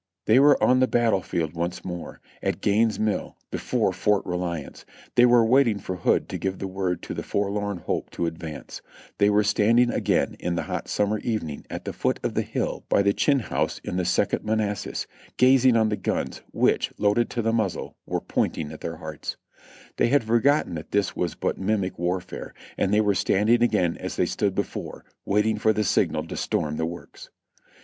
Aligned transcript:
They 0.25 0.39
were 0.39 0.57
on 0.63 0.79
the 0.79 0.87
battle 0.87 1.21
field 1.21 1.53
once 1.53 1.85
more. 1.85 2.21
At 2.41 2.59
Gaines" 2.59 2.99
Mill, 2.99 3.37
be 3.51 3.59
fore 3.59 3.93
Fort 3.93 4.25
Reliance; 4.25 4.83
they 5.13 5.27
were 5.27 5.45
waiting 5.45 5.77
for 5.77 5.97
Hood 5.97 6.27
to 6.29 6.39
give 6.39 6.57
the 6.57 6.67
word 6.67 7.03
to 7.03 7.13
the 7.13 7.21
Forlorn 7.21 7.77
Hope 7.77 8.09
to 8.13 8.25
advance; 8.25 8.81
they 9.19 9.29
were 9.29 9.43
standing 9.43 9.91
again 9.91 10.37
in 10.39 10.55
the 10.55 10.63
hot 10.63 10.87
summer 10.87 11.19
evening 11.19 11.67
at 11.69 11.85
the 11.85 11.93
foot 11.93 12.19
of 12.23 12.33
the 12.33 12.41
hill 12.41 12.83
by 12.89 13.03
the 13.03 13.13
Chinn 13.13 13.41
House 13.41 13.77
in 13.83 13.97
the 13.97 14.03
Second 14.03 14.39
]\Ianassas, 14.43 15.05
gazing 15.37 15.75
on 15.77 15.89
the 15.89 15.97
guns, 15.97 16.41
which, 16.49 16.91
loaded 16.97 17.29
to 17.29 17.43
the 17.43 17.53
muzzle, 17.53 17.95
were 18.07 18.21
pointing 18.21 18.71
at 18.71 18.81
their 18.81 18.97
hearts; 18.97 19.37
they 19.97 20.07
had 20.07 20.23
forgotten 20.23 20.73
that 20.73 20.89
this 20.89 21.15
was 21.15 21.35
but 21.35 21.59
mimic 21.59 21.99
warfare, 21.99 22.55
and 22.75 22.91
they 22.91 23.01
were 23.01 23.13
standing 23.13 23.61
again 23.61 23.95
as 23.97 24.15
th.ey 24.15 24.23
had 24.25 24.31
stood 24.31 24.55
before, 24.55 25.05
waiting 25.25 25.59
for 25.59 25.71
the 25.71 25.83
signal 25.83 26.25
to 26.25 26.35
storm 26.35 26.77
the 26.77 26.87
works. 26.87 27.29